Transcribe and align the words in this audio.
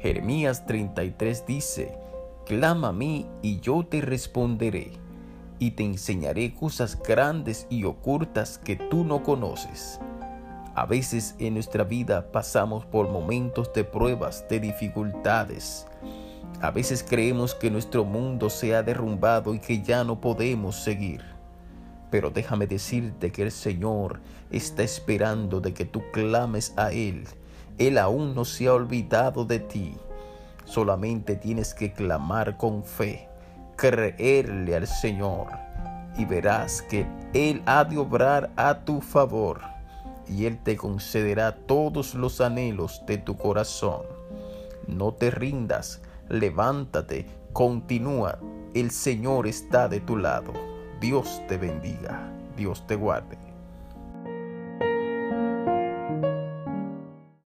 Jeremías 0.00 0.64
33 0.66 1.46
dice, 1.46 1.92
Clama 2.46 2.88
a 2.88 2.92
mí 2.92 3.26
y 3.42 3.60
yo 3.60 3.84
te 3.84 4.00
responderé, 4.00 4.92
y 5.58 5.72
te 5.72 5.84
enseñaré 5.84 6.54
cosas 6.54 7.00
grandes 7.02 7.66
y 7.68 7.84
ocultas 7.84 8.58
que 8.58 8.76
tú 8.76 9.04
no 9.04 9.22
conoces. 9.24 10.00
A 10.76 10.86
veces 10.86 11.34
en 11.40 11.54
nuestra 11.54 11.82
vida 11.82 12.30
pasamos 12.30 12.86
por 12.86 13.10
momentos 13.10 13.72
de 13.72 13.82
pruebas, 13.82 14.46
de 14.48 14.60
dificultades. 14.60 15.88
A 16.60 16.70
veces 16.70 17.04
creemos 17.06 17.56
que 17.56 17.68
nuestro 17.68 18.04
mundo 18.04 18.50
se 18.50 18.76
ha 18.76 18.84
derrumbado 18.84 19.54
y 19.54 19.58
que 19.58 19.82
ya 19.82 20.04
no 20.04 20.20
podemos 20.20 20.76
seguir. 20.76 21.24
Pero 22.12 22.30
déjame 22.30 22.68
decirte 22.68 23.32
que 23.32 23.42
el 23.42 23.50
Señor 23.50 24.20
está 24.52 24.84
esperando 24.84 25.60
de 25.60 25.74
que 25.74 25.84
tú 25.84 26.02
clames 26.12 26.72
a 26.76 26.92
Él. 26.92 27.24
Él 27.78 27.98
aún 27.98 28.34
no 28.34 28.44
se 28.44 28.66
ha 28.66 28.74
olvidado 28.74 29.44
de 29.44 29.60
ti. 29.60 29.96
Solamente 30.64 31.36
tienes 31.36 31.74
que 31.74 31.92
clamar 31.92 32.56
con 32.56 32.84
fe, 32.84 33.28
creerle 33.76 34.76
al 34.76 34.86
Señor 34.86 35.46
y 36.18 36.24
verás 36.24 36.82
que 36.82 37.06
Él 37.32 37.62
ha 37.66 37.84
de 37.84 37.96
obrar 37.96 38.50
a 38.56 38.80
tu 38.80 39.00
favor 39.00 39.60
y 40.28 40.44
Él 40.44 40.58
te 40.58 40.76
concederá 40.76 41.54
todos 41.54 42.14
los 42.14 42.40
anhelos 42.40 43.02
de 43.06 43.18
tu 43.18 43.36
corazón. 43.36 44.02
No 44.86 45.12
te 45.14 45.30
rindas, 45.30 46.02
levántate, 46.28 47.26
continúa, 47.52 48.38
el 48.74 48.90
Señor 48.90 49.46
está 49.46 49.88
de 49.88 50.00
tu 50.00 50.16
lado. 50.16 50.52
Dios 51.00 51.40
te 51.46 51.56
bendiga, 51.56 52.30
Dios 52.56 52.86
te 52.86 52.96
guarde. 52.96 53.47